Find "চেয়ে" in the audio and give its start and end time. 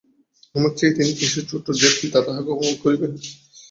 0.77-0.95